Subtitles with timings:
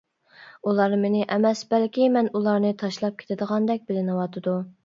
[0.71, 4.61] ئۇلار مېنى ئەمەس بەلكى مەن ئۇلارنى تاشلاپ كېتىدىغاندەك بىلىنىۋاتىدۇ.